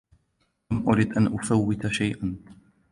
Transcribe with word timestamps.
لم 0.71 0.89
أرد 0.89 1.11
أن 1.13 1.39
أفوّت 1.39 1.87
شيئا. 1.87 2.35